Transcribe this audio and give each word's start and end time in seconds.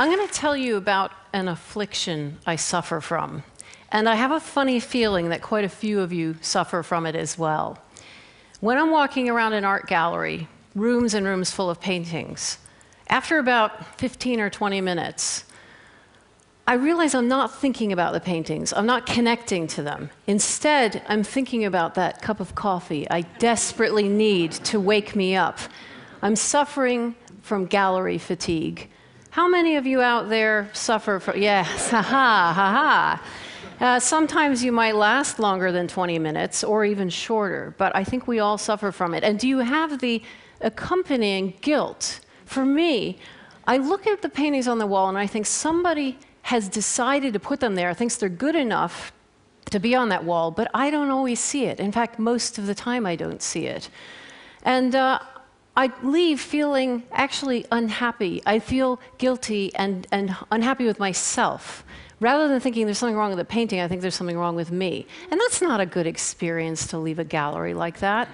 I'm 0.00 0.14
going 0.14 0.28
to 0.28 0.32
tell 0.32 0.56
you 0.56 0.76
about 0.76 1.10
an 1.32 1.48
affliction 1.48 2.38
I 2.46 2.54
suffer 2.54 3.00
from. 3.00 3.42
And 3.90 4.08
I 4.08 4.14
have 4.14 4.30
a 4.30 4.38
funny 4.38 4.78
feeling 4.78 5.30
that 5.30 5.42
quite 5.42 5.64
a 5.64 5.68
few 5.68 6.00
of 6.00 6.12
you 6.12 6.36
suffer 6.40 6.84
from 6.84 7.04
it 7.04 7.16
as 7.16 7.36
well. 7.36 7.78
When 8.60 8.78
I'm 8.78 8.92
walking 8.92 9.28
around 9.28 9.54
an 9.54 9.64
art 9.64 9.88
gallery, 9.88 10.46
rooms 10.76 11.14
and 11.14 11.26
rooms 11.26 11.50
full 11.50 11.68
of 11.68 11.80
paintings, 11.80 12.58
after 13.08 13.38
about 13.38 13.98
15 13.98 14.38
or 14.38 14.50
20 14.50 14.80
minutes, 14.80 15.44
I 16.68 16.74
realize 16.74 17.12
I'm 17.12 17.26
not 17.26 17.52
thinking 17.52 17.92
about 17.92 18.12
the 18.12 18.20
paintings. 18.20 18.72
I'm 18.72 18.86
not 18.86 19.04
connecting 19.04 19.66
to 19.68 19.82
them. 19.82 20.10
Instead, 20.28 21.02
I'm 21.08 21.24
thinking 21.24 21.64
about 21.64 21.96
that 21.96 22.22
cup 22.22 22.38
of 22.38 22.54
coffee 22.54 23.10
I 23.10 23.22
desperately 23.22 24.08
need 24.08 24.52
to 24.52 24.78
wake 24.78 25.16
me 25.16 25.34
up. 25.34 25.58
I'm 26.22 26.36
suffering 26.36 27.16
from 27.42 27.66
gallery 27.66 28.18
fatigue. 28.18 28.90
How 29.30 29.46
many 29.46 29.76
of 29.76 29.86
you 29.86 30.00
out 30.00 30.30
there 30.30 30.70
suffer 30.72 31.20
from, 31.20 31.40
yes, 31.40 31.90
ha 31.90 32.02
ha, 32.02 32.52
ha 32.54 32.72
ha. 32.72 33.22
Uh, 33.80 34.00
sometimes 34.00 34.64
you 34.64 34.72
might 34.72 34.96
last 34.96 35.38
longer 35.38 35.70
than 35.70 35.86
20 35.86 36.18
minutes 36.18 36.64
or 36.64 36.84
even 36.84 37.08
shorter, 37.08 37.74
but 37.78 37.94
I 37.94 38.04
think 38.04 38.26
we 38.26 38.40
all 38.40 38.58
suffer 38.58 38.90
from 38.90 39.14
it. 39.14 39.22
And 39.22 39.38
do 39.38 39.46
you 39.46 39.58
have 39.58 40.00
the 40.00 40.22
accompanying 40.60 41.54
guilt? 41.60 42.20
For 42.44 42.64
me, 42.64 43.18
I 43.66 43.76
look 43.76 44.06
at 44.06 44.22
the 44.22 44.28
paintings 44.28 44.66
on 44.66 44.78
the 44.78 44.86
wall 44.86 45.08
and 45.08 45.18
I 45.18 45.26
think 45.26 45.46
somebody 45.46 46.18
has 46.42 46.68
decided 46.68 47.34
to 47.34 47.38
put 47.38 47.60
them 47.60 47.74
there, 47.74 47.92
thinks 47.92 48.16
they're 48.16 48.30
good 48.30 48.56
enough 48.56 49.12
to 49.70 49.78
be 49.78 49.94
on 49.94 50.08
that 50.08 50.24
wall, 50.24 50.50
but 50.50 50.70
I 50.72 50.90
don't 50.90 51.10
always 51.10 51.38
see 51.38 51.66
it. 51.66 51.78
In 51.78 51.92
fact, 51.92 52.18
most 52.18 52.56
of 52.56 52.66
the 52.66 52.74
time 52.74 53.04
I 53.04 53.14
don't 53.14 53.42
see 53.42 53.66
it. 53.66 53.90
And 54.62 54.94
uh, 54.94 55.20
I 55.78 55.92
leave 56.02 56.40
feeling 56.40 57.04
actually 57.12 57.64
unhappy. 57.70 58.42
I 58.44 58.58
feel 58.58 58.98
guilty 59.16 59.72
and, 59.76 60.08
and 60.10 60.36
unhappy 60.50 60.86
with 60.86 60.98
myself. 60.98 61.84
Rather 62.18 62.48
than 62.48 62.58
thinking 62.58 62.84
there's 62.84 62.98
something 62.98 63.14
wrong 63.14 63.30
with 63.30 63.38
the 63.38 63.44
painting, 63.44 63.78
I 63.78 63.86
think 63.86 64.00
there's 64.00 64.16
something 64.16 64.36
wrong 64.36 64.56
with 64.56 64.72
me. 64.72 65.06
And 65.30 65.40
that's 65.40 65.62
not 65.62 65.78
a 65.80 65.86
good 65.86 66.08
experience 66.08 66.88
to 66.88 66.98
leave 66.98 67.20
a 67.20 67.24
gallery 67.24 67.74
like 67.74 68.00
that. 68.00 68.28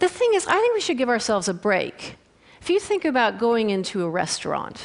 the 0.00 0.08
thing 0.08 0.30
is, 0.34 0.48
I 0.48 0.58
think 0.58 0.74
we 0.74 0.80
should 0.80 0.98
give 0.98 1.08
ourselves 1.08 1.46
a 1.46 1.54
break. 1.54 2.16
If 2.60 2.70
you 2.70 2.80
think 2.80 3.04
about 3.04 3.38
going 3.38 3.70
into 3.70 4.02
a 4.02 4.10
restaurant, 4.10 4.84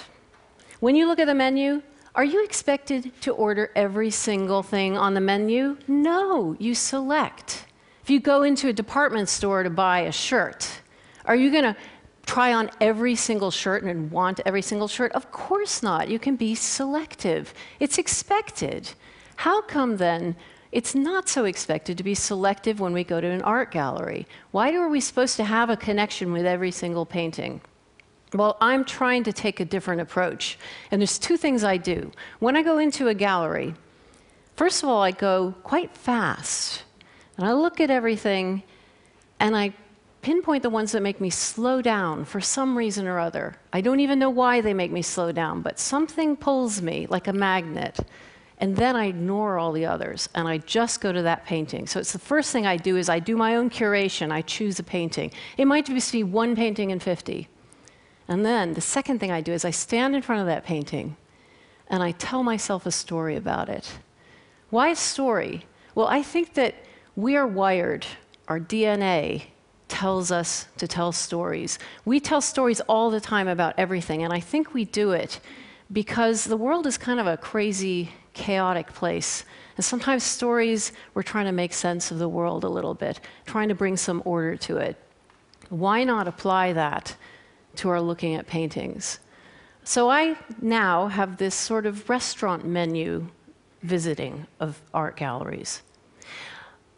when 0.79 0.95
you 0.95 1.07
look 1.07 1.17
at 1.17 1.25
the 1.25 1.33
menu, 1.33 1.81
are 2.13 2.23
you 2.23 2.43
expected 2.43 3.19
to 3.21 3.31
order 3.31 3.71
every 3.75 4.11
single 4.11 4.61
thing 4.61 4.95
on 4.95 5.15
the 5.15 5.21
menu? 5.21 5.77
No, 5.87 6.55
you 6.59 6.75
select. 6.75 7.65
If 8.03 8.11
you 8.11 8.19
go 8.19 8.43
into 8.43 8.67
a 8.67 8.73
department 8.73 9.27
store 9.27 9.63
to 9.63 9.71
buy 9.71 10.01
a 10.01 10.11
shirt, 10.11 10.80
are 11.31 11.35
you 11.35 11.49
going 11.49 11.63
to 11.63 11.77
try 12.25 12.53
on 12.53 12.69
every 12.81 13.15
single 13.15 13.51
shirt 13.51 13.83
and 13.83 14.11
want 14.11 14.41
every 14.45 14.61
single 14.61 14.89
shirt? 14.89 15.13
Of 15.13 15.31
course 15.31 15.81
not. 15.81 16.09
You 16.09 16.19
can 16.19 16.35
be 16.35 16.55
selective. 16.55 17.53
It's 17.79 17.97
expected. 17.97 18.91
How 19.37 19.61
come 19.61 19.95
then 19.95 20.35
it's 20.73 20.93
not 20.93 21.29
so 21.29 21.45
expected 21.45 21.97
to 21.97 22.03
be 22.03 22.15
selective 22.15 22.81
when 22.81 22.91
we 22.91 23.05
go 23.05 23.21
to 23.21 23.27
an 23.27 23.41
art 23.43 23.71
gallery? 23.71 24.27
Why 24.51 24.73
are 24.73 24.89
we 24.89 24.99
supposed 24.99 25.37
to 25.37 25.45
have 25.45 25.69
a 25.69 25.77
connection 25.77 26.33
with 26.33 26.45
every 26.45 26.71
single 26.71 27.05
painting? 27.05 27.61
Well, 28.33 28.57
I'm 28.59 28.83
trying 28.83 29.23
to 29.23 29.31
take 29.31 29.61
a 29.61 29.65
different 29.65 30.01
approach. 30.01 30.59
And 30.91 30.99
there's 30.99 31.17
two 31.17 31.37
things 31.37 31.63
I 31.63 31.77
do. 31.77 32.11
When 32.39 32.57
I 32.57 32.61
go 32.61 32.77
into 32.77 33.07
a 33.07 33.13
gallery, 33.13 33.73
first 34.57 34.83
of 34.83 34.89
all, 34.89 35.01
I 35.01 35.11
go 35.11 35.55
quite 35.63 35.95
fast. 35.95 36.83
And 37.37 37.47
I 37.47 37.53
look 37.53 37.79
at 37.79 37.89
everything 37.89 38.63
and 39.39 39.55
I 39.55 39.73
pinpoint 40.21 40.63
the 40.63 40.69
ones 40.69 40.91
that 40.91 41.01
make 41.01 41.19
me 41.19 41.29
slow 41.29 41.81
down 41.81 42.25
for 42.25 42.39
some 42.39 42.77
reason 42.77 43.07
or 43.07 43.19
other. 43.19 43.55
I 43.73 43.81
don't 43.81 43.99
even 43.99 44.19
know 44.19 44.29
why 44.29 44.61
they 44.61 44.73
make 44.73 44.91
me 44.91 45.01
slow 45.01 45.31
down, 45.31 45.61
but 45.61 45.79
something 45.79 46.35
pulls 46.35 46.81
me 46.81 47.07
like 47.09 47.27
a 47.27 47.33
magnet. 47.33 47.99
And 48.59 48.75
then 48.75 48.95
I 48.95 49.05
ignore 49.05 49.57
all 49.57 49.71
the 49.71 49.87
others 49.87 50.29
and 50.35 50.47
I 50.47 50.59
just 50.59 51.01
go 51.01 51.11
to 51.11 51.23
that 51.23 51.45
painting. 51.45 51.87
So 51.87 51.99
it's 51.99 52.13
the 52.13 52.19
first 52.19 52.51
thing 52.51 52.67
I 52.67 52.77
do 52.77 52.95
is 52.95 53.09
I 53.09 53.17
do 53.17 53.35
my 53.35 53.55
own 53.55 53.71
curation. 53.71 54.31
I 54.31 54.43
choose 54.43 54.77
a 54.77 54.83
painting. 54.83 55.31
It 55.57 55.65
might 55.65 55.87
just 55.87 56.11
be 56.11 56.23
one 56.23 56.55
painting 56.55 56.91
in 56.91 56.99
50. 56.99 57.47
And 58.27 58.45
then 58.45 58.75
the 58.75 58.81
second 58.81 59.19
thing 59.19 59.31
I 59.31 59.41
do 59.41 59.51
is 59.51 59.65
I 59.65 59.71
stand 59.71 60.15
in 60.15 60.21
front 60.21 60.41
of 60.41 60.47
that 60.47 60.63
painting 60.63 61.17
and 61.87 62.03
I 62.03 62.11
tell 62.11 62.43
myself 62.43 62.85
a 62.85 62.91
story 62.91 63.35
about 63.35 63.67
it. 63.67 63.97
Why 64.69 64.89
a 64.89 64.95
story? 64.95 65.65
Well, 65.95 66.07
I 66.07 66.21
think 66.21 66.53
that 66.53 66.75
we 67.15 67.35
are 67.35 67.47
wired, 67.47 68.05
our 68.47 68.59
DNA 68.59 69.47
tells 69.91 70.31
us 70.31 70.67
to 70.77 70.87
tell 70.87 71.11
stories. 71.11 71.77
We 72.05 72.21
tell 72.21 72.39
stories 72.39 72.79
all 72.87 73.11
the 73.11 73.19
time 73.19 73.49
about 73.49 73.75
everything, 73.77 74.23
and 74.23 74.31
I 74.31 74.39
think 74.39 74.73
we 74.73 74.85
do 74.85 75.11
it 75.11 75.41
because 75.91 76.45
the 76.45 76.55
world 76.55 76.87
is 76.87 76.97
kind 76.97 77.19
of 77.19 77.27
a 77.27 77.35
crazy, 77.35 78.09
chaotic 78.31 78.93
place. 78.93 79.43
And 79.75 79.83
sometimes 79.83 80.23
stories, 80.23 80.93
we're 81.13 81.23
trying 81.23 81.45
to 81.45 81.51
make 81.51 81.73
sense 81.73 82.09
of 82.09 82.19
the 82.19 82.29
world 82.29 82.63
a 82.63 82.69
little 82.69 82.93
bit, 82.93 83.19
trying 83.45 83.67
to 83.67 83.75
bring 83.75 83.97
some 83.97 84.23
order 84.23 84.55
to 84.57 84.77
it. 84.77 84.95
Why 85.67 86.05
not 86.05 86.25
apply 86.25 86.71
that 86.73 87.17
to 87.75 87.89
our 87.89 87.99
looking 87.99 88.35
at 88.35 88.47
paintings? 88.47 89.19
So 89.83 90.09
I 90.09 90.37
now 90.61 91.07
have 91.07 91.35
this 91.35 91.53
sort 91.53 91.85
of 91.85 92.09
restaurant 92.09 92.65
menu 92.65 93.27
visiting 93.83 94.47
of 94.61 94.81
art 94.93 95.17
galleries. 95.17 95.81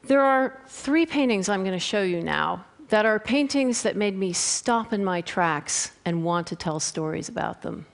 There 0.04 0.22
are 0.22 0.62
three 0.68 1.08
paintings 1.08 1.50
I'm 1.50 1.64
going 1.64 1.74
to 1.74 1.80
show 1.80 2.04
you 2.04 2.22
now 2.22 2.66
that 2.94 3.08
are 3.08 3.18
paintings 3.18 3.82
that 3.82 3.96
made 3.96 4.16
me 4.16 4.32
stop 4.32 4.94
in 4.94 5.04
my 5.04 5.20
tracks 5.20 5.94
and 6.06 6.24
want 6.24 6.46
to 6.46 6.56
tell 6.56 6.80
stories 6.80 7.28
about 7.28 7.64
them. 7.64 7.88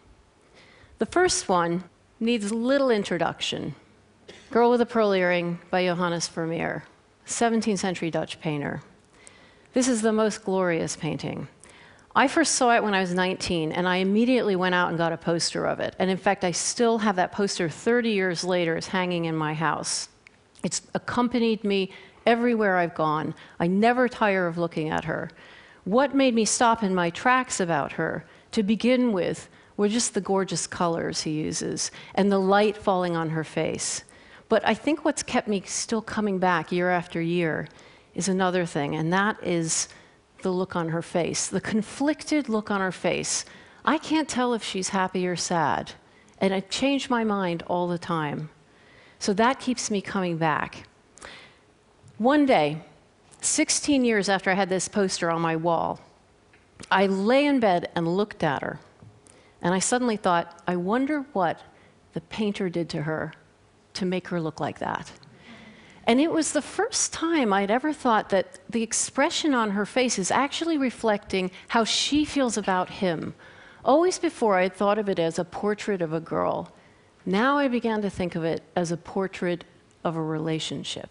The 0.98 1.06
first 1.06 1.48
one 1.48 1.86
needs 2.20 2.52
little 2.52 2.92
introduction. 2.92 3.76
Girl 4.52 4.70
with 4.70 4.82
a 4.82 4.86
Pearl 4.86 5.14
Earring 5.14 5.60
by 5.70 5.86
Johannes 5.86 6.28
Vermeer, 6.28 6.84
17th 7.26 7.80
century 7.80 8.12
Dutch 8.12 8.42
painter. 8.42 8.82
This 9.72 9.88
is 9.88 10.02
the 10.02 10.12
most 10.12 10.44
glorious 10.44 10.98
painting. 10.98 11.48
I 12.14 12.28
first 12.28 12.56
saw 12.56 12.76
it 12.76 12.84
when 12.84 12.94
I 12.94 13.00
was 13.00 13.14
19, 13.14 13.72
and 13.72 13.88
I 13.88 13.98
immediately 13.98 14.58
went 14.58 14.76
out 14.76 14.90
and 14.90 14.98
got 14.98 15.14
a 15.14 15.18
poster 15.18 15.66
of 15.66 15.80
it. 15.80 15.96
And 15.98 16.12
in 16.12 16.18
fact, 16.18 16.44
I 16.44 16.52
still 16.52 16.98
have 16.98 17.16
that 17.16 17.31
poster 17.31 17.70
30 17.70 18.10
years 18.10 18.44
later. 18.44 18.76
It's 18.76 18.88
hanging 18.88 19.24
in 19.24 19.36
my 19.38 19.54
house. 19.54 20.10
It's 20.62 20.81
accompanied 20.94 21.64
me 21.64 21.92
everywhere 22.29 22.78
I've 22.78 22.94
gone. 22.94 23.34
I 23.59 23.66
never 23.66 24.07
tire 24.07 24.45
of 24.45 24.59
looking 24.59 24.90
at 24.90 25.06
her. 25.06 25.31
What 25.84 26.13
made 26.13 26.35
me 26.35 26.45
stop 26.45 26.84
in 26.84 26.94
my 26.94 27.09
tracks 27.09 27.59
about 27.59 27.94
her, 27.94 28.23
to 28.51 28.62
begin 28.62 29.12
with, 29.12 29.50
were 29.75 29.90
just 29.90 30.13
the 30.13 30.22
gorgeous 30.22 30.68
colors 30.68 31.22
he 31.22 31.31
uses 31.31 31.89
and 32.13 32.31
the 32.31 32.38
light 32.38 32.78
falling 32.78 33.16
on 33.16 33.29
her 33.29 33.44
face. 33.44 34.03
But 34.47 34.62
I 34.68 34.75
think 34.75 35.03
what's 35.03 35.23
kept 35.23 35.47
me 35.47 35.63
still 35.66 36.01
coming 36.01 36.38
back 36.38 36.72
year 36.72 36.89
after 36.89 37.19
year 37.19 37.68
is 38.13 38.28
another 38.28 38.66
thing, 38.66 38.95
and 38.95 39.12
that 39.13 39.38
is 39.41 39.88
the 40.41 40.51
look 40.51 40.75
on 40.75 40.89
her 40.89 41.01
face, 41.01 41.47
the 41.47 41.62
conflicted 41.62 42.50
look 42.50 42.69
on 42.69 42.81
her 42.81 42.91
face. 42.91 43.45
I 43.85 43.97
can't 43.97 44.29
tell 44.29 44.53
if 44.53 44.63
she's 44.63 44.89
happy 44.89 45.25
or 45.25 45.35
sad, 45.35 45.94
and 46.39 46.53
I 46.53 46.59
change 46.59 47.09
my 47.09 47.23
mind 47.23 47.63
all 47.68 47.88
the 47.88 47.97
time. 47.97 48.50
So 49.18 49.34
that 49.34 49.59
keeps 49.59 49.89
me 49.89 50.01
coming 50.01 50.38
back. 50.38 50.88
One 52.19 52.46
day, 52.46 52.81
16 53.40 54.03
years 54.03 54.28
after 54.28 54.52
I 54.52 54.56
had 54.56 54.68
this 54.68 54.90
poster 54.90 55.31
on 55.31 55.40
my 55.40 55.56
wall, 55.56 56.02
I 56.91 57.07
lay 57.07 57.46
in 57.46 57.62
bed 57.62 57.90
and 57.96 58.18
looked 58.18 58.44
at 58.44 58.62
her. 58.62 58.81
And 59.62 59.74
I 59.74 59.80
suddenly 59.80 60.18
thought, 60.18 60.62
I 60.68 60.75
wonder 60.75 61.22
what 61.31 61.62
the 62.12 62.19
painter 62.19 62.68
did 62.68 62.90
to 62.90 63.03
her 63.03 63.31
to 63.94 64.06
make 64.06 64.27
her 64.27 64.42
look 64.42 64.60
like 64.60 64.80
that. 64.80 65.10
And 66.04 66.19
it 66.19 66.30
was 66.30 66.51
the 66.51 66.62
first 66.62 67.13
time 67.13 67.54
I'd 67.54 67.71
ever 67.71 67.94
thought 67.94 68.27
that 68.31 68.60
the 68.69 68.83
expression 68.83 69.54
on 69.54 69.71
her 69.71 69.86
face 69.86 70.19
is 70.19 70.30
actually 70.30 70.77
reflecting 70.77 71.51
how 71.69 71.86
she 71.86 72.25
feels 72.25 72.57
about 72.57 72.89
him. 72.89 73.33
Always 73.86 74.19
before, 74.19 74.57
I 74.57 74.63
had 74.63 74.74
thought 74.74 75.00
of 75.00 75.07
it 75.07 75.19
as 75.19 75.39
a 75.39 75.45
portrait 75.45 76.01
of 76.01 76.12
a 76.12 76.19
girl. 76.19 76.74
Now 77.25 77.57
I 77.57 77.69
began 77.69 78.01
to 78.01 78.10
think 78.10 78.36
of 78.36 78.44
it 78.44 78.62
as 78.75 78.92
a 78.92 78.98
portrait 78.98 79.63
of 80.04 80.18
a 80.18 80.21
relationship. 80.21 81.10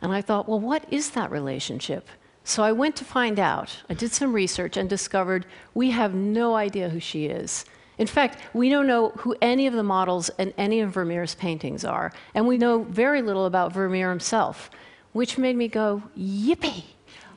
And 0.00 0.12
I 0.12 0.22
thought, 0.22 0.48
well, 0.48 0.60
what 0.60 0.84
is 0.92 1.10
that 1.10 1.30
relationship? 1.30 2.08
So 2.44 2.62
I 2.62 2.72
went 2.72 2.96
to 2.96 3.04
find 3.04 3.38
out. 3.38 3.76
I 3.90 3.94
did 3.94 4.12
some 4.12 4.32
research 4.32 4.76
and 4.76 4.88
discovered 4.88 5.44
we 5.74 5.90
have 5.90 6.14
no 6.14 6.54
idea 6.54 6.88
who 6.88 7.00
she 7.00 7.26
is. 7.26 7.64
In 7.98 8.06
fact, 8.06 8.38
we 8.54 8.70
don't 8.70 8.86
know 8.86 9.10
who 9.10 9.36
any 9.42 9.66
of 9.66 9.74
the 9.74 9.82
models 9.82 10.30
in 10.38 10.54
any 10.56 10.80
of 10.80 10.92
Vermeer's 10.92 11.34
paintings 11.34 11.84
are, 11.84 12.12
and 12.34 12.46
we 12.46 12.56
know 12.56 12.84
very 12.84 13.22
little 13.22 13.46
about 13.46 13.72
Vermeer 13.72 14.08
himself, 14.08 14.70
which 15.12 15.36
made 15.36 15.56
me 15.56 15.66
go, 15.66 16.02
yippee! 16.16 16.84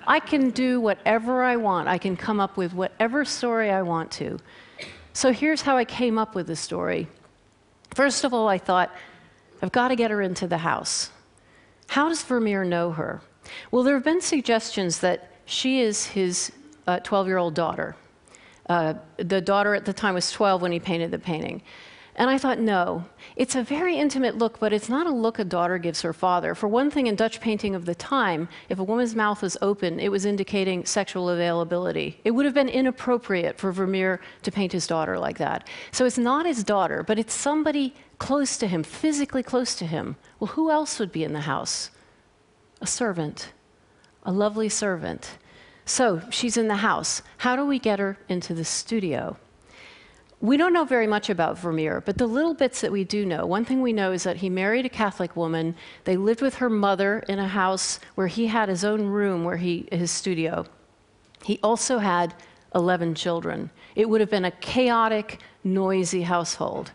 I 0.06 0.20
can 0.20 0.52
do 0.52 0.80
whatever 0.80 1.44
I 1.44 1.58
want. 1.58 1.88
I 1.88 1.98
can 1.98 2.16
come 2.16 2.40
up 2.40 2.58
with 2.58 2.74
whatever 2.74 3.26
story 3.26 3.70
I 3.70 3.82
want 3.82 4.12
to. 4.12 4.40
So 5.14 5.34
here's 5.34 5.62
how 5.62 5.78
I 5.78 5.86
came 5.86 6.18
up 6.18 6.36
with 6.36 6.48
the 6.48 6.56
story. 6.56 7.08
First 7.94 8.24
of 8.24 8.34
all, 8.34 8.48
I 8.48 8.58
thought, 8.58 8.96
I've 9.62 9.72
got 9.72 9.90
to 9.90 9.96
get 9.96 10.10
her 10.12 10.22
into 10.22 10.48
the 10.48 10.60
house. 10.60 11.12
How 11.92 12.08
does 12.08 12.24
Vermeer 12.24 12.64
know 12.64 12.92
her? 12.92 13.20
Well, 13.70 13.84
there 13.84 13.96
have 13.96 14.06
been 14.06 14.22
suggestions 14.22 15.00
that 15.00 15.30
she 15.44 15.82
is 15.82 16.06
his 16.06 16.54
12 16.86 17.14
uh, 17.14 17.28
year 17.28 17.38
old 17.38 17.54
daughter. 17.54 17.98
Uh, 18.70 18.94
the 19.18 19.42
daughter 19.42 19.76
at 19.76 19.84
the 19.84 19.92
time 19.92 20.14
was 20.14 20.32
12 20.32 20.62
when 20.62 20.72
he 20.72 20.80
painted 20.80 21.12
the 21.12 21.20
painting. 21.20 21.62
And 22.22 22.30
I 22.30 22.38
thought, 22.38 22.60
no, 22.60 23.06
it's 23.36 23.56
a 23.56 23.64
very 23.64 23.98
intimate 23.98 24.38
look, 24.38 24.60
but 24.60 24.72
it's 24.72 24.90
not 24.90 25.08
a 25.08 25.12
look 25.12 25.40
a 25.40 25.44
daughter 25.44 25.80
gives 25.80 26.04
her 26.04 26.14
father. 26.14 26.54
For 26.54 26.68
one 26.68 26.92
thing, 26.92 27.08
in 27.08 27.16
Dutch 27.16 27.42
painting 27.42 27.74
of 27.74 27.86
the 27.86 27.96
time, 27.96 28.48
if 28.70 28.78
a 28.78 28.84
woman's 28.84 29.16
mouth 29.16 29.42
was 29.42 29.58
open, 29.60 30.00
it 30.00 30.10
was 30.10 30.24
indicating 30.24 30.86
sexual 30.86 31.30
availability. 31.30 32.20
It 32.24 32.30
would 32.30 32.46
have 32.46 32.54
been 32.54 32.70
inappropriate 32.70 33.58
for 33.58 33.72
Vermeer 33.72 34.22
to 34.44 34.52
paint 34.52 34.72
his 34.72 34.86
daughter 34.86 35.18
like 35.18 35.40
that. 35.40 35.68
So 35.92 36.06
it's 36.06 36.20
not 36.20 36.46
his 36.46 36.64
daughter, 36.64 37.02
but 37.02 37.18
it's 37.18 37.34
somebody 37.34 37.96
close 38.20 38.56
to 38.58 38.68
him, 38.68 38.84
physically 38.84 39.42
close 39.42 39.74
to 39.74 39.88
him. 39.88 40.16
Well, 40.40 40.50
who 40.50 40.70
else 40.70 41.00
would 41.00 41.12
be 41.12 41.24
in 41.24 41.34
the 41.34 41.40
house? 41.40 41.90
A 42.82 42.86
servant, 42.86 43.52
a 44.22 44.32
lovely 44.32 44.70
servant. 44.70 45.40
So 45.86 46.22
she's 46.30 46.56
in 46.56 46.68
the 46.68 46.76
house. 46.76 47.24
How 47.38 47.56
do 47.56 47.66
we 47.66 47.80
get 47.80 47.98
her 47.98 48.20
into 48.30 48.54
the 48.54 48.64
studio? 48.64 49.38
We 50.42 50.58
don't 50.58 50.74
know 50.74 50.86
very 50.86 51.06
much 51.06 51.30
about 51.30 51.60
Vermeer, 51.60 52.02
but 52.02 52.18
the 52.18 52.26
little 52.26 52.56
bits 52.56 52.82
that 52.82 52.92
we 52.92 53.04
do 53.04 53.28
know, 53.28 53.46
one 53.46 53.64
thing 53.64 53.80
we 53.80 53.94
know 53.94 54.12
is 54.12 54.24
that 54.24 54.38
he 54.38 54.50
married 54.50 54.88
a 54.88 54.90
Catholic 54.90 55.36
woman. 55.36 55.76
They 56.04 56.18
lived 56.18 56.42
with 56.42 56.56
her 56.56 56.70
mother 56.70 57.20
in 57.30 57.38
a 57.38 57.48
house 57.48 58.00
where 58.16 58.26
he 58.26 58.48
had 58.48 58.68
his 58.68 58.84
own 58.84 59.06
room, 59.06 59.44
where 59.44 59.58
he 59.58 59.88
his 59.92 60.10
studio. 60.10 60.66
He 61.44 61.60
also 61.62 62.00
had 62.00 62.34
11 62.74 63.14
children. 63.14 63.70
It 63.96 64.10
would 64.10 64.20
have 64.20 64.32
been 64.32 64.46
a 64.46 64.52
chaotic, 64.52 65.40
noisy 65.64 66.24
household. 66.24 66.92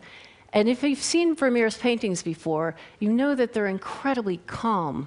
And 0.52 0.68
if 0.68 0.82
you've 0.82 0.98
seen 0.98 1.36
Vermeer's 1.36 1.76
paintings 1.76 2.24
before, 2.24 2.74
you 2.98 3.12
know 3.12 3.36
that 3.36 3.52
they're 3.52 3.68
incredibly 3.68 4.38
calm 4.48 5.06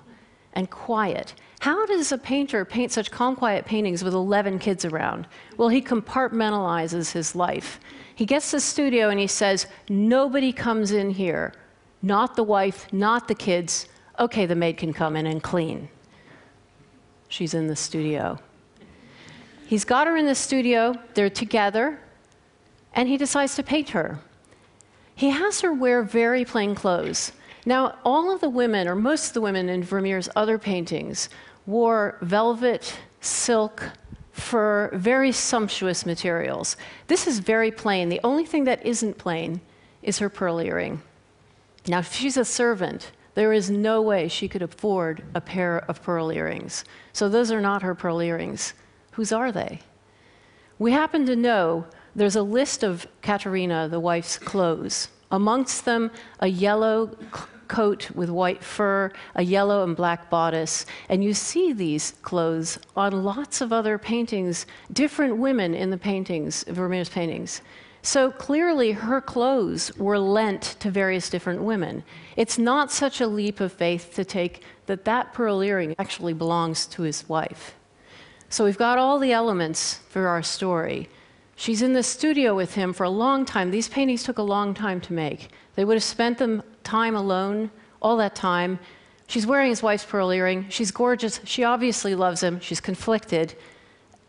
and 0.54 0.70
quiet. 0.70 1.34
How 1.60 1.86
does 1.86 2.12
a 2.14 2.18
painter 2.18 2.64
paint 2.64 2.92
such 2.92 3.12
calm, 3.12 3.36
quiet 3.36 3.66
paintings 3.66 4.04
with 4.04 4.14
11 4.14 4.60
kids 4.60 4.86
around? 4.86 5.28
Well, 5.58 5.68
he 5.68 5.82
compartmentalizes 5.82 7.12
his 7.12 7.36
life. 7.36 7.80
He 8.16 8.26
gets 8.26 8.52
to 8.52 8.58
the 8.58 8.62
studio 8.62 9.10
and 9.10 9.20
he 9.20 9.28
says, 9.28 9.68
Nobody 9.90 10.54
comes 10.54 10.92
in 10.92 11.10
here. 11.10 11.54
Not 12.02 12.38
the 12.38 12.44
wife, 12.44 12.92
not 12.94 13.28
the 13.28 13.36
kids. 13.36 13.90
Okay, 14.20 14.46
the 14.46 14.56
maid 14.56 14.78
can 14.78 14.94
come 14.94 15.18
in 15.18 15.26
and 15.26 15.44
clean. 15.44 15.90
She's 17.28 17.54
in 17.54 17.68
the 17.68 17.76
studio. 17.76 18.40
He's 19.68 19.86
got 19.86 20.08
her 20.08 20.16
in 20.16 20.26
the 20.26 20.36
studio, 20.36 20.96
they're 21.14 21.30
together, 21.30 22.00
and 22.94 23.08
he 23.08 23.18
decides 23.18 23.56
to 23.56 23.64
paint 23.64 23.90
her. 23.90 24.20
He 25.14 25.30
has 25.30 25.62
her 25.62 25.74
wear 25.74 26.02
very 26.02 26.44
plain 26.44 26.74
clothes. 26.74 27.34
Now, 27.66 28.00
all 28.04 28.34
of 28.34 28.42
the 28.42 28.50
women, 28.50 28.88
or 28.88 28.96
most 28.96 29.28
of 29.28 29.34
the 29.34 29.42
women 29.42 29.70
in 29.70 29.84
Vermeer's 29.84 30.30
other 30.36 30.58
paintings, 30.58 31.30
wore 31.70 32.18
velvet, 32.22 32.98
silk, 33.22 33.92
fur, 34.32 34.90
very 34.94 35.32
sumptuous 35.32 36.04
materials. 36.04 36.76
This 37.06 37.28
is 37.28 37.40
very 37.40 37.70
plain. 37.70 38.10
The 38.10 38.20
only 38.24 38.44
thing 38.46 38.64
that 38.64 38.84
isn't 38.84 39.20
plain 39.20 39.62
is 40.02 40.18
her 40.18 40.30
pearl 40.30 40.60
earring. 40.60 41.02
Now, 41.88 42.00
if 42.00 42.12
she's 42.12 42.38
a 42.38 42.46
servant, 42.46 43.12
there 43.36 43.54
is 43.54 43.70
no 43.70 44.02
way 44.02 44.28
she 44.28 44.48
could 44.48 44.64
afford 44.64 45.24
a 45.36 45.42
pair 45.42 45.86
of 45.88 46.02
pearl 46.02 46.32
earrings. 46.32 46.86
So 47.14 47.30
those 47.30 47.52
are 47.52 47.62
not 47.62 47.84
her 47.84 47.94
pearl 47.94 48.20
earrings. 48.20 48.74
Whose 49.12 49.32
are 49.32 49.52
they? 49.52 49.82
We 50.80 50.92
happen 50.92 51.28
to 51.28 51.36
know 51.36 51.86
there's 52.16 52.36
a 52.36 52.42
list 52.42 52.82
of 52.82 53.06
Katerina, 53.22 53.88
the 53.88 54.00
wife's 54.00 54.40
clothes. 54.40 55.10
Amongst 55.32 55.86
them, 55.86 56.10
a 56.40 56.48
yellow 56.48 57.16
coat 57.70 58.12
with 58.12 58.30
white 58.30 58.62
fur, 58.62 59.12
a 59.36 59.44
yellow 59.44 59.84
and 59.84 59.96
black 59.96 60.30
bodice. 60.30 60.86
And 61.08 61.24
you 61.24 61.34
see 61.34 61.72
these 61.72 62.16
clothes 62.22 62.78
on 62.98 63.24
lots 63.24 63.62
of 63.62 63.72
other 63.72 63.98
paintings, 63.98 64.66
different 64.92 65.38
women 65.38 65.74
in 65.74 65.90
the 65.90 65.98
paintings, 65.98 66.66
Vermeer's 66.68 67.10
paintings. 67.10 67.62
So 68.02 68.32
clearly, 68.32 68.92
her 68.92 69.22
clothes 69.22 69.96
were 69.98 70.20
lent 70.20 70.76
to 70.80 70.90
various 70.90 71.30
different 71.30 71.62
women. 71.62 72.04
It's 72.36 72.58
not 72.58 72.92
such 72.92 73.22
a 73.22 73.28
leap 73.28 73.60
of 73.60 73.74
faith 73.74 74.14
to 74.16 74.26
take 74.26 74.64
that 74.86 75.06
that 75.06 75.34
pearl 75.34 75.62
earring 75.62 75.96
actually 76.00 76.34
belongs 76.34 76.86
to 76.88 77.04
his 77.04 77.28
wife. 77.30 77.76
So 78.50 78.66
we've 78.66 78.78
got 78.78 78.98
all 78.98 79.20
the 79.20 79.32
elements 79.32 80.00
for 80.10 80.28
our 80.28 80.42
story. 80.42 81.10
She's 81.56 81.82
in 81.82 81.94
the 81.94 82.04
studio 82.04 82.56
with 82.56 82.76
him 82.76 82.94
for 82.94 83.04
a 83.04 83.10
long 83.10 83.46
time. 83.46 83.70
These 83.70 83.90
paintings 83.90 84.24
took 84.24 84.38
a 84.38 84.44
long 84.44 84.74
time 84.74 85.02
to 85.02 85.14
make. 85.14 85.50
They 85.76 85.84
would 85.84 85.96
have 85.96 86.04
spent 86.04 86.38
them 86.38 86.64
time 86.90 87.16
alone, 87.16 87.70
all 88.02 88.18
that 88.18 88.34
time. 88.34 88.80
She's 89.28 89.46
wearing 89.46 89.70
his 89.70 89.84
wife's 89.84 90.06
pearl 90.06 90.32
earring. 90.32 90.66
She's 90.70 90.90
gorgeous. 90.90 91.40
She 91.44 91.64
obviously 91.64 92.16
loves 92.16 92.42
him. 92.42 92.60
She's 92.60 92.82
conflicted. 92.82 93.54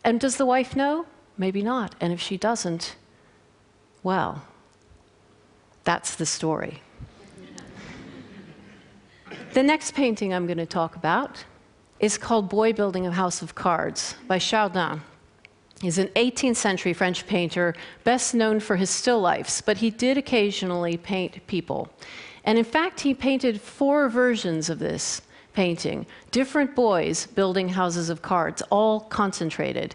And 0.04 0.20
does 0.20 0.36
the 0.36 0.44
wife 0.44 0.76
know? 0.76 1.06
Maybe 1.38 1.62
not. 1.62 1.94
And 2.02 2.12
if 2.12 2.20
she 2.20 2.36
doesn't, 2.36 2.96
well, 4.02 4.42
that's 5.84 6.16
the 6.16 6.26
story. 6.26 6.82
the 9.54 9.62
next 9.62 9.94
painting 9.94 10.34
I'm 10.34 10.46
going 10.46 10.58
to 10.58 10.66
talk 10.66 10.96
about 10.96 11.44
is 11.98 12.18
called 12.18 12.50
Boy 12.50 12.74
Building 12.74 13.06
a 13.06 13.12
House 13.12 13.40
of 13.40 13.54
Cards 13.54 14.16
by 14.28 14.36
Chardin. 14.36 15.00
He's 15.80 15.96
an 15.96 16.08
18th 16.08 16.56
century 16.56 16.92
French 16.92 17.26
painter, 17.26 17.74
best 18.04 18.34
known 18.34 18.60
for 18.60 18.76
his 18.76 18.90
still 18.90 19.20
lifes, 19.20 19.62
but 19.62 19.78
he 19.78 19.88
did 19.88 20.18
occasionally 20.18 20.98
paint 20.98 21.46
people. 21.46 21.88
And 22.44 22.58
in 22.58 22.64
fact, 22.64 23.00
he 23.00 23.14
painted 23.14 23.60
four 23.60 24.08
versions 24.08 24.70
of 24.70 24.78
this 24.78 25.22
painting 25.52 26.06
different 26.30 26.74
boys 26.76 27.26
building 27.26 27.68
houses 27.68 28.08
of 28.08 28.22
cards, 28.22 28.62
all 28.70 29.00
concentrated. 29.00 29.94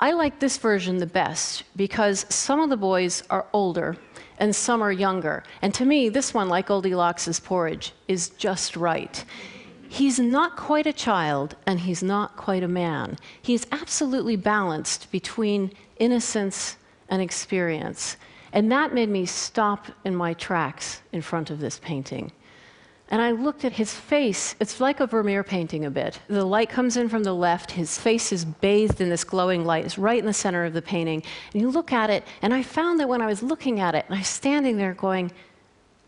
I 0.00 0.12
like 0.12 0.40
this 0.40 0.56
version 0.58 0.98
the 0.98 1.06
best 1.06 1.62
because 1.76 2.26
some 2.28 2.60
of 2.60 2.70
the 2.70 2.76
boys 2.76 3.22
are 3.30 3.46
older 3.52 3.96
and 4.38 4.54
some 4.54 4.82
are 4.82 4.90
younger. 4.90 5.44
And 5.62 5.72
to 5.74 5.84
me, 5.84 6.08
this 6.08 6.34
one, 6.34 6.48
like 6.48 6.66
Goldilocks' 6.66 7.38
porridge, 7.38 7.92
is 8.08 8.30
just 8.30 8.76
right. 8.76 9.24
He's 9.88 10.18
not 10.18 10.56
quite 10.56 10.86
a 10.86 10.92
child 10.92 11.54
and 11.66 11.78
he's 11.78 12.02
not 12.02 12.36
quite 12.36 12.64
a 12.64 12.68
man. 12.68 13.18
He's 13.40 13.66
absolutely 13.70 14.36
balanced 14.36 15.12
between 15.12 15.70
innocence 15.98 16.76
and 17.08 17.22
experience. 17.22 18.16
And 18.52 18.70
that 18.70 18.92
made 18.92 19.08
me 19.08 19.26
stop 19.26 19.86
in 20.04 20.14
my 20.14 20.34
tracks 20.34 21.02
in 21.12 21.22
front 21.22 21.50
of 21.50 21.58
this 21.58 21.78
painting. 21.78 22.32
And 23.10 23.20
I 23.20 23.32
looked 23.32 23.66
at 23.66 23.72
his 23.72 23.94
face. 23.94 24.54
It's 24.58 24.80
like 24.80 25.00
a 25.00 25.06
Vermeer 25.06 25.42
painting 25.42 25.84
a 25.84 25.90
bit. 25.90 26.18
The 26.28 26.44
light 26.44 26.70
comes 26.70 26.96
in 26.96 27.10
from 27.10 27.24
the 27.24 27.34
left. 27.34 27.72
His 27.72 27.98
face 27.98 28.32
is 28.32 28.44
bathed 28.44 29.02
in 29.02 29.10
this 29.10 29.22
glowing 29.22 29.66
light. 29.66 29.84
It's 29.84 29.98
right 29.98 30.18
in 30.18 30.24
the 30.24 30.32
center 30.32 30.64
of 30.64 30.72
the 30.72 30.80
painting. 30.80 31.22
And 31.52 31.60
you 31.60 31.70
look 31.70 31.92
at 31.92 32.08
it, 32.08 32.24
and 32.40 32.54
I 32.54 32.62
found 32.62 33.00
that 33.00 33.08
when 33.08 33.20
I 33.20 33.26
was 33.26 33.42
looking 33.42 33.80
at 33.80 33.94
it, 33.94 34.06
and 34.06 34.14
I 34.14 34.20
was 34.20 34.28
standing 34.28 34.78
there 34.78 34.94
going, 34.94 35.30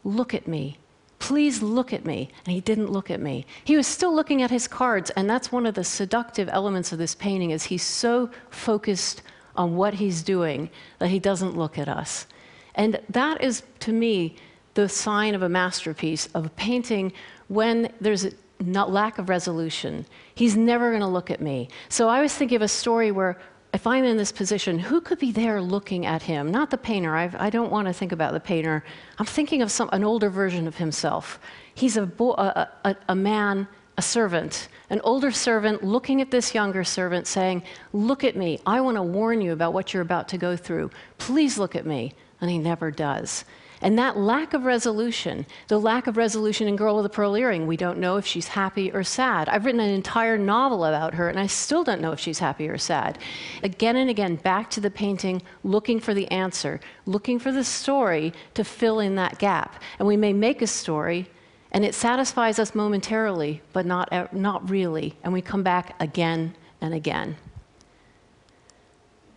Look 0.02 0.34
at 0.34 0.46
me. 0.46 0.78
Please 1.18 1.62
look 1.62 1.92
at 1.92 2.04
me. 2.04 2.30
And 2.44 2.54
he 2.54 2.60
didn't 2.60 2.92
look 2.92 3.10
at 3.10 3.20
me. 3.20 3.46
He 3.64 3.76
was 3.76 3.86
still 3.86 4.14
looking 4.14 4.42
at 4.42 4.50
his 4.50 4.68
cards, 4.68 5.10
and 5.10 5.28
that's 5.28 5.50
one 5.50 5.66
of 5.66 5.74
the 5.74 5.84
seductive 5.84 6.48
elements 6.50 6.92
of 6.92 6.98
this 6.98 7.14
painting 7.14 7.50
is 7.50 7.64
he's 7.64 7.82
so 7.82 8.30
focused 8.50 9.22
on 9.56 9.76
what 9.76 9.94
he's 9.94 10.22
doing 10.22 10.68
that 10.98 11.08
he 11.08 11.18
doesn't 11.18 11.56
look 11.56 11.78
at 11.78 11.88
us. 11.88 12.26
And 12.74 13.00
that 13.10 13.42
is, 13.42 13.62
to 13.80 13.92
me, 13.92 14.36
the 14.74 14.88
sign 14.88 15.34
of 15.34 15.42
a 15.42 15.48
masterpiece, 15.48 16.26
of 16.34 16.46
a 16.46 16.50
painting 16.50 17.12
when 17.48 17.92
there's 18.00 18.24
a 18.24 18.32
lack 18.60 19.18
of 19.18 19.28
resolution. 19.28 20.06
He's 20.34 20.56
never 20.56 20.90
going 20.90 21.02
to 21.02 21.06
look 21.06 21.30
at 21.30 21.40
me. 21.40 21.68
So 21.88 22.08
I 22.08 22.20
was 22.20 22.34
thinking 22.34 22.56
of 22.56 22.62
a 22.62 22.68
story 22.68 23.10
where 23.10 23.38
if 23.72 23.88
I'm 23.88 24.04
in 24.04 24.16
this 24.16 24.30
position, 24.30 24.78
who 24.78 25.00
could 25.00 25.18
be 25.18 25.32
there 25.32 25.60
looking 25.60 26.06
at 26.06 26.22
him? 26.22 26.50
Not 26.52 26.70
the 26.70 26.78
painter. 26.78 27.16
I've, 27.16 27.34
I 27.34 27.50
do 27.50 27.62
not 27.62 27.72
want 27.72 27.88
to 27.88 27.92
think 27.92 28.12
about 28.12 28.32
the 28.32 28.38
painter. 28.38 28.84
I'm 29.18 29.26
thinking 29.26 29.62
of 29.62 29.70
some, 29.70 29.90
an 29.92 30.04
older 30.04 30.30
version 30.30 30.68
of 30.68 30.76
himself. 30.76 31.40
He's 31.74 31.96
a, 31.96 32.04
a, 32.20 32.68
a, 32.84 32.96
a 33.08 33.14
man, 33.16 33.66
a 33.98 34.02
servant, 34.02 34.68
an 34.90 35.00
older 35.02 35.32
servant 35.32 35.82
looking 35.82 36.20
at 36.20 36.30
this 36.30 36.54
younger 36.54 36.84
servant 36.84 37.26
saying, 37.26 37.64
Look 37.92 38.22
at 38.22 38.36
me. 38.36 38.60
I 38.64 38.80
want 38.80 38.96
to 38.96 39.02
warn 39.02 39.40
you 39.40 39.52
about 39.52 39.72
what 39.72 39.92
you're 39.92 40.02
about 40.02 40.28
to 40.28 40.38
go 40.38 40.56
through. 40.56 40.92
Please 41.18 41.58
look 41.58 41.74
at 41.74 41.84
me. 41.84 42.12
And 42.40 42.50
he 42.50 42.58
never 42.58 42.90
does. 42.90 43.44
And 43.84 43.98
that 43.98 44.16
lack 44.16 44.54
of 44.54 44.64
resolution, 44.64 45.44
the 45.68 45.78
lack 45.78 46.06
of 46.06 46.16
resolution 46.16 46.66
in 46.66 46.74
Girl 46.74 46.96
with 46.96 47.04
a 47.04 47.10
Pearl 47.10 47.36
Earring, 47.36 47.66
we 47.66 47.76
don't 47.76 47.98
know 47.98 48.16
if 48.16 48.24
she's 48.24 48.48
happy 48.48 48.90
or 48.90 49.04
sad. 49.04 49.46
I've 49.50 49.66
written 49.66 49.80
an 49.80 49.90
entire 49.90 50.38
novel 50.38 50.86
about 50.86 51.12
her, 51.12 51.28
and 51.28 51.38
I 51.38 51.46
still 51.48 51.84
don't 51.84 52.00
know 52.00 52.12
if 52.12 52.18
she's 52.18 52.38
happy 52.38 52.66
or 52.66 52.78
sad. 52.78 53.18
Again 53.62 53.96
and 53.96 54.08
again, 54.08 54.36
back 54.36 54.70
to 54.70 54.80
the 54.80 54.90
painting, 54.90 55.42
looking 55.62 56.00
for 56.00 56.14
the 56.14 56.26
answer, 56.30 56.80
looking 57.04 57.38
for 57.38 57.52
the 57.52 57.62
story 57.62 58.32
to 58.54 58.64
fill 58.64 59.00
in 59.00 59.16
that 59.16 59.38
gap. 59.38 59.82
And 59.98 60.08
we 60.08 60.16
may 60.16 60.32
make 60.32 60.62
a 60.62 60.66
story, 60.66 61.28
and 61.70 61.84
it 61.84 61.94
satisfies 61.94 62.58
us 62.58 62.74
momentarily, 62.74 63.60
but 63.74 63.84
not, 63.84 64.10
uh, 64.10 64.28
not 64.32 64.70
really. 64.70 65.14
And 65.22 65.32
we 65.32 65.42
come 65.42 65.62
back 65.62 65.94
again 66.00 66.54
and 66.80 66.94
again. 66.94 67.36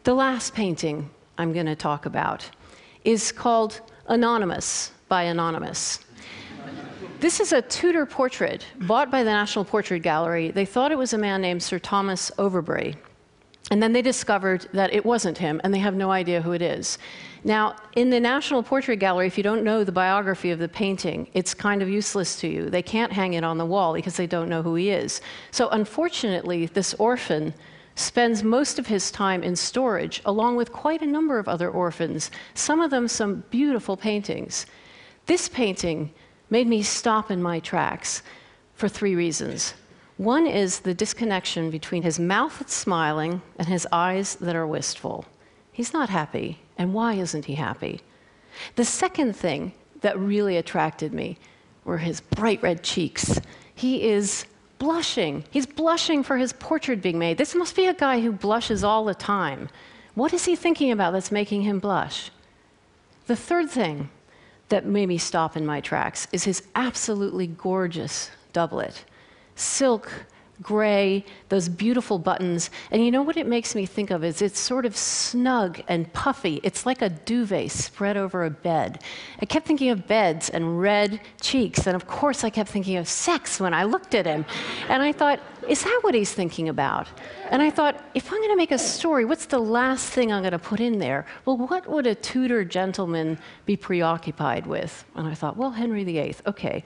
The 0.06 0.14
last 0.14 0.54
painting 0.54 1.10
I'm 1.38 1.52
going 1.52 1.66
to 1.66 1.76
talk 1.76 2.06
about 2.06 2.50
is 3.08 3.32
called 3.32 3.80
Anonymous 4.08 4.92
by 5.08 5.24
Anonymous. 5.24 6.00
This 7.22 7.40
is 7.40 7.54
a 7.54 7.62
Tudor 7.62 8.06
portrait 8.06 8.66
bought 8.82 9.10
by 9.10 9.24
the 9.24 9.32
National 9.32 9.64
Portrait 9.64 10.00
Gallery. 10.00 10.52
They 10.52 10.66
thought 10.66 10.92
it 10.92 10.98
was 10.98 11.14
a 11.14 11.18
man 11.18 11.42
named 11.42 11.64
Sir 11.64 11.80
Thomas 11.80 12.34
Overbury. 12.38 12.98
And 13.72 13.82
then 13.82 13.94
they 13.94 14.02
discovered 14.02 14.68
that 14.74 14.94
it 14.94 15.06
wasn't 15.06 15.38
him, 15.38 15.62
and 15.64 15.74
they 15.74 15.80
have 15.80 15.96
no 15.96 16.12
idea 16.12 16.42
who 16.42 16.52
it 16.52 16.62
is. 16.62 16.98
Now, 17.46 17.78
in 17.96 18.10
the 18.10 18.20
National 18.20 18.62
Portrait 18.62 18.98
Gallery, 18.98 19.28
if 19.28 19.38
you 19.38 19.44
don't 19.44 19.64
know 19.64 19.86
the 19.86 19.92
biography 19.94 20.52
of 20.52 20.60
the 20.60 20.68
painting, 20.68 21.30
it's 21.34 21.54
kind 21.54 21.82
of 21.82 21.88
useless 21.88 22.38
to 22.42 22.48
you. 22.50 22.70
They 22.70 22.82
can't 22.82 23.14
hang 23.14 23.36
it 23.36 23.44
on 23.46 23.58
the 23.58 23.66
wall 23.66 23.94
because 23.94 24.18
they 24.18 24.28
don't 24.28 24.50
know 24.50 24.62
who 24.62 24.76
he 24.76 24.90
is. 24.90 25.22
So, 25.52 25.70
unfortunately, 25.70 26.66
this 26.66 26.94
orphan 26.96 27.54
spends 27.98 28.44
most 28.44 28.78
of 28.78 28.88
his 28.88 29.10
time 29.10 29.44
in 29.44 29.56
storage, 29.56 30.22
along 30.24 30.56
with 30.56 30.72
quite 30.72 31.02
a 31.02 31.08
number 31.08 31.40
of 31.40 31.48
other 31.48 31.70
orphans, 31.70 32.30
some 32.54 32.80
of 32.80 32.92
them 32.92 33.08
some 33.08 33.44
beautiful 33.50 33.98
paintings. 33.98 34.68
This 35.26 35.50
painting 35.50 36.14
made 36.50 36.68
me 36.68 36.84
stop 36.84 37.32
in 37.32 37.42
my 37.42 37.60
tracks 37.60 38.22
for 38.76 38.88
three 38.88 39.16
reasons. 39.16 39.74
One 40.18 40.46
is 40.46 40.80
the 40.80 40.94
disconnection 40.94 41.72
between 41.72 42.04
his 42.04 42.20
mouth 42.20 42.60
that's 42.60 42.74
smiling 42.74 43.42
and 43.58 43.68
his 43.68 43.88
eyes 43.92 44.36
that 44.36 44.56
are 44.56 44.68
wistful. 44.68 45.26
He's 45.72 45.92
not 45.92 46.10
happy. 46.10 46.60
And 46.78 46.94
why 46.94 47.16
isn't 47.16 47.46
he 47.46 47.56
happy? 47.56 48.02
The 48.76 48.86
second 48.86 49.36
thing 49.36 49.74
that 50.02 50.20
really 50.20 50.58
attracted 50.58 51.14
me 51.14 51.40
were 51.84 51.98
his 51.98 52.22
bright 52.22 52.62
red 52.62 52.84
cheeks. 52.84 53.40
He 53.74 54.04
is 54.04 54.46
blushing. 54.80 55.44
He's 55.52 55.66
blushing 55.66 56.24
for 56.24 56.38
his 56.38 56.54
portrait 56.54 57.02
being 57.02 57.20
made. 57.20 57.38
This 57.38 57.56
must 57.56 57.76
be 57.76 57.86
a 57.86 57.94
guy 57.94 58.22
who 58.22 58.32
blushes 58.32 58.84
all 58.84 59.06
the 59.06 59.16
time. 59.16 59.70
What 60.16 60.34
is 60.34 60.46
he 60.46 60.56
thinking 60.56 60.92
about 60.92 61.14
that's 61.14 61.32
making 61.32 61.62
him 61.62 61.80
blush? 61.80 62.32
The 63.28 63.36
third 63.36 63.70
thing 63.70 64.10
that 64.70 64.86
made 64.86 65.08
me 65.08 65.18
stop 65.18 65.56
in 65.56 65.66
my 65.66 65.82
tracks 65.82 66.28
is 66.32 66.44
his 66.44 66.64
absolutely 66.76 67.48
gorgeous 67.48 68.32
doublet. 68.54 69.06
Silk, 69.56 70.12
gray, 70.62 71.24
those 71.50 71.70
beautiful 71.70 72.18
buttons. 72.20 72.70
And 72.92 73.04
you 73.04 73.12
know 73.12 73.22
what 73.22 73.38
it 73.38 73.48
makes 73.48 73.76
me 73.76 73.86
think 73.86 74.12
of 74.12 74.24
is 74.24 74.42
it's 74.42 74.60
sort 74.60 74.86
of 74.86 74.98
snug 74.98 75.82
and 75.88 76.12
puffy. 76.14 76.60
It's 76.64 76.86
like 76.86 77.02
a 77.02 77.10
duvet 77.10 77.72
spread 77.72 78.18
over 78.18 78.46
a 78.46 78.50
bed. 78.50 79.04
I 79.40 79.46
kept 79.46 79.68
thinking 79.68 79.90
of 79.90 80.08
beds 80.08 80.50
and 80.50 80.80
red 80.80 81.22
cheeks, 81.42 81.88
and 81.88 81.96
of 81.96 82.08
course 82.08 82.44
I 82.44 82.50
kept 82.50 82.70
thinking 82.70 82.98
of 82.98 83.08
sex 83.08 83.60
when 83.60 83.74
I 83.74 83.84
looked 83.84 84.16
at 84.16 84.26
him. 84.26 84.46
And 84.90 85.04
I 85.04 85.12
thought, 85.12 85.40
is 85.68 85.84
that 85.84 86.00
what 86.02 86.16
he's 86.16 86.34
thinking 86.34 86.70
about? 86.70 87.08
And 87.50 87.62
I 87.62 87.70
thought, 87.70 88.04
if 88.14 88.32
I'm 88.32 88.40
going 88.40 88.52
to 88.52 88.58
make 88.58 88.72
a 88.72 88.80
story, 88.80 89.26
what's 89.26 89.46
the 89.46 89.60
last 89.60 90.10
thing 90.10 90.32
I'm 90.32 90.42
going 90.42 90.52
to 90.52 90.60
put 90.60 90.80
in 90.80 91.00
there? 91.00 91.26
Well, 91.46 91.58
what 91.58 91.88
would 91.88 92.08
a 92.08 92.16
Tudor 92.16 92.64
gentleman 92.64 93.38
be 93.66 93.76
preoccupied 93.76 94.66
with? 94.66 95.06
And 95.16 95.28
I 95.28 95.34
thought, 95.34 95.58
well, 95.58 95.72
Henry 95.72 96.04
VIII, 96.04 96.36
okay. 96.48 96.84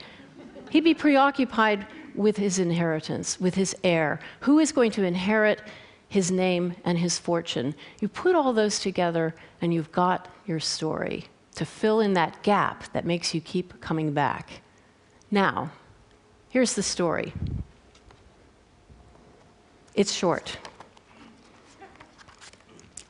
He'd 0.70 0.84
be 0.84 0.94
preoccupied 0.94 1.86
with 2.16 2.38
his 2.38 2.60
inheritance, 2.60 3.40
with 3.40 3.56
his 3.56 3.76
heir. 3.84 4.20
Who 4.42 4.60
is 4.60 4.72
going 4.72 4.92
to 4.92 5.04
inherit 5.04 5.62
his 6.08 6.32
name 6.32 6.76
and 6.84 6.98
his 6.98 7.18
fortune? 7.18 7.76
You 8.00 8.08
put 8.08 8.36
all 8.36 8.54
those 8.54 8.80
together, 8.80 9.36
and 9.62 9.74
you've 9.74 9.92
got 9.92 10.28
your 10.46 10.60
story 10.60 11.26
to 11.56 11.66
fill 11.66 12.00
in 12.00 12.14
that 12.14 12.42
gap 12.44 12.92
that 12.94 13.06
makes 13.06 13.34
you 13.34 13.42
keep 13.42 13.80
coming 13.82 14.14
back. 14.14 14.62
Now, 15.30 15.72
here's 16.50 16.74
the 16.74 16.84
story. 16.84 17.34
It's 19.94 20.14
short. 20.14 20.58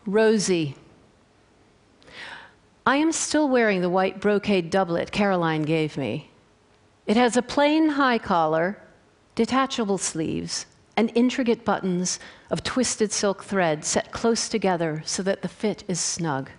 Rosie. 0.05 0.75
I 2.85 2.95
am 2.95 3.11
still 3.11 3.47
wearing 3.47 3.81
the 3.81 3.89
white 3.89 4.19
brocade 4.19 4.71
doublet 4.71 5.11
Caroline 5.11 5.61
gave 5.61 5.97
me. 5.97 6.31
It 7.05 7.15
has 7.17 7.37
a 7.37 7.41
plain 7.41 7.89
high 7.89 8.17
collar 8.17 8.80
detachable 9.41 9.97
sleeves, 9.97 10.67
and 10.95 11.11
intricate 11.15 11.65
buttons 11.65 12.19
of 12.51 12.61
twisted 12.61 13.11
silk 13.11 13.43
thread 13.43 13.83
set 13.83 14.11
close 14.11 14.47
together 14.47 15.01
so 15.03 15.23
that 15.23 15.41
the 15.41 15.47
fit 15.47 15.83
is 15.87 15.99
snug. 15.99 16.51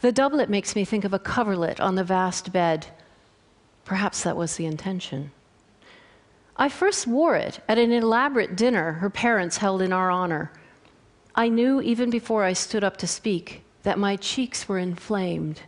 The 0.00 0.10
doublet 0.10 0.48
makes 0.48 0.74
me 0.74 0.86
think 0.86 1.04
of 1.04 1.12
a 1.12 1.18
coverlet 1.18 1.78
on 1.78 1.96
the 1.96 2.02
vast 2.02 2.54
bed. 2.54 2.86
Perhaps 3.84 4.22
that 4.22 4.34
was 4.34 4.56
the 4.56 4.64
intention. 4.64 5.30
I 6.56 6.70
first 6.70 7.06
wore 7.06 7.36
it 7.36 7.60
at 7.68 7.76
an 7.76 7.92
elaborate 7.92 8.56
dinner 8.56 8.92
her 8.92 9.10
parents 9.10 9.58
held 9.58 9.82
in 9.82 9.92
our 9.92 10.10
honor. 10.10 10.50
I 11.34 11.50
knew 11.50 11.82
even 11.82 12.08
before 12.08 12.44
I 12.44 12.54
stood 12.54 12.82
up 12.82 12.96
to 12.96 13.06
speak 13.06 13.62
that 13.82 13.98
my 13.98 14.16
cheeks 14.16 14.66
were 14.66 14.78
inflamed. 14.78 15.60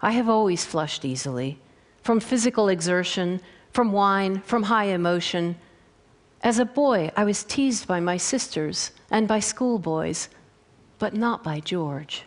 I 0.00 0.12
have 0.12 0.30
always 0.30 0.64
flushed 0.64 1.04
easily, 1.04 1.58
from 2.02 2.20
physical 2.20 2.70
exertion 2.70 3.42
from 3.72 3.90
wine, 3.92 4.40
from 4.42 4.64
high 4.64 4.84
emotion. 4.84 5.56
As 6.42 6.58
a 6.58 6.64
boy, 6.64 7.10
I 7.16 7.24
was 7.24 7.44
teased 7.44 7.86
by 7.86 8.00
my 8.00 8.16
sisters 8.16 8.92
and 9.10 9.26
by 9.26 9.40
schoolboys, 9.40 10.28
but 10.98 11.14
not 11.14 11.42
by 11.42 11.60
George. 11.60 12.24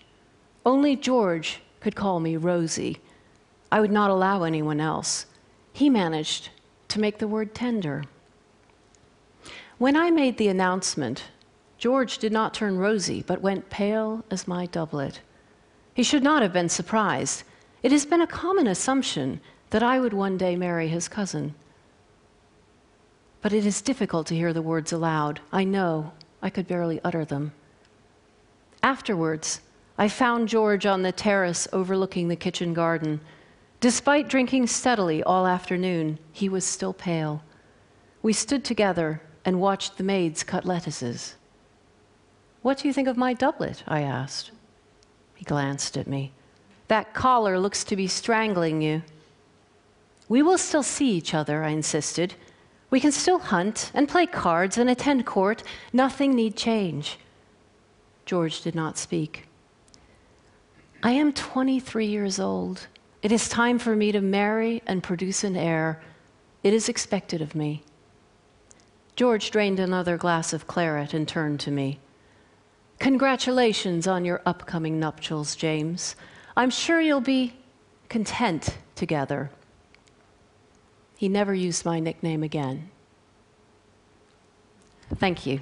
Only 0.66 0.96
George 0.96 1.62
could 1.80 1.96
call 1.96 2.20
me 2.20 2.36
Rosie. 2.36 2.98
I 3.72 3.80
would 3.80 3.92
not 3.92 4.10
allow 4.10 4.44
anyone 4.44 4.80
else. 4.80 5.28
He 5.74 5.90
managed 5.90 6.50
to 6.88 7.00
make 7.00 7.20
the 7.20 7.28
word 7.28 7.54
tender. 7.54 8.04
When 9.78 9.96
I 9.96 10.10
made 10.10 10.38
the 10.38 10.48
announcement, 10.48 11.26
George 11.78 12.18
did 12.18 12.32
not 12.32 12.54
turn 12.54 12.78
rosy, 12.78 13.22
but 13.22 13.42
went 13.42 13.70
pale 13.70 14.24
as 14.32 14.48
my 14.48 14.66
doublet. 14.66 15.20
He 15.94 16.04
should 16.04 16.24
not 16.24 16.42
have 16.42 16.54
been 16.54 16.70
surprised. 16.70 17.44
It 17.84 17.92
has 17.92 18.06
been 18.06 18.22
a 18.22 18.28
common 18.28 18.68
assumption 18.68 19.42
that 19.70 19.84
I 19.84 20.00
would 20.00 20.14
one 20.14 20.38
day 20.38 20.56
marry 20.56 20.88
his 20.88 21.08
cousin. 21.08 21.56
But 23.42 23.54
it 23.54 23.66
is 23.66 23.82
difficult 23.82 24.28
to 24.28 24.36
hear 24.36 24.54
the 24.54 24.62
words 24.62 24.92
aloud. 24.92 25.40
I 25.52 25.64
know 25.64 26.14
I 26.42 26.50
could 26.50 26.68
barely 26.68 27.00
utter 27.04 27.26
them. 27.26 27.54
Afterwards, 28.82 29.62
I 29.98 30.08
found 30.08 30.50
George 30.50 30.86
on 30.86 31.02
the 31.02 31.12
terrace 31.12 31.68
overlooking 31.72 32.28
the 32.28 32.36
kitchen 32.36 32.74
garden. 32.74 33.22
Despite 33.80 34.28
drinking 34.28 34.68
steadily 34.68 35.24
all 35.24 35.48
afternoon, 35.48 36.20
he 36.32 36.50
was 36.50 36.66
still 36.66 36.94
pale. 36.94 37.44
We 38.22 38.34
stood 38.34 38.64
together 38.64 39.22
and 39.46 39.62
watched 39.62 39.98
the 39.98 40.04
maids 40.04 40.44
cut 40.44 40.66
lettuces. 40.66 41.36
What 42.62 42.80
do 42.80 42.88
you 42.88 42.94
think 42.94 43.08
of 43.08 43.16
my 43.16 43.34
doublet? 43.34 43.84
I 43.88 44.02
asked. 44.02 44.52
He 45.36 45.46
glanced 45.46 45.98
at 45.98 46.08
me. 46.08 46.32
That 46.88 47.14
collar 47.14 47.60
looks 47.60 47.84
to 47.86 47.96
be 47.96 48.08
strangling 48.08 48.82
you. 48.82 49.04
We 50.28 50.42
will 50.42 50.58
still 50.58 50.84
see 50.84 51.12
each 51.12 51.34
other, 51.34 51.64
I 51.64 51.70
insisted. 51.70 52.34
We 52.90 53.00
can 53.00 53.12
still 53.12 53.40
hunt 53.40 53.92
and 53.94 54.08
play 54.08 54.26
cards 54.26 54.78
and 54.78 54.90
attend 54.90 55.26
court. 55.26 55.64
Nothing 55.94 56.34
need 56.34 56.56
change. 56.56 57.18
George 58.26 58.62
did 58.62 58.74
not 58.74 58.98
speak. 58.98 59.48
I 61.04 61.12
am 61.12 61.34
23 61.34 62.08
years 62.08 62.40
old. 62.40 62.88
It 63.22 63.32
is 63.32 63.50
time 63.50 63.78
for 63.78 63.96
me 63.96 64.12
to 64.12 64.22
marry 64.22 64.82
and 64.88 65.04
produce 65.04 65.44
an 65.44 65.56
heir. 65.56 66.02
It 66.64 66.74
is 66.74 66.90
expected 66.90 67.42
of 67.42 67.54
me. 67.54 67.84
George 69.16 69.52
drained 69.52 69.80
another 69.80 70.18
glass 70.18 70.52
of 70.52 70.68
claret 70.68 71.14
and 71.14 71.28
turned 71.28 71.60
to 71.62 71.72
me. 71.72 72.00
Congratulations 73.00 74.08
on 74.08 74.26
your 74.26 74.42
upcoming 74.46 75.00
nuptials, 75.00 75.56
James. 75.56 76.16
I'm 76.58 76.70
sure 76.70 77.00
you'll 77.00 77.22
be 77.22 77.54
content 78.10 78.78
together. 78.96 79.52
He 81.18 81.30
never 81.30 81.54
used 81.54 81.86
my 81.86 82.00
nickname 82.00 82.44
again. 82.44 82.90
Thank 85.16 85.46
you. 85.46 85.62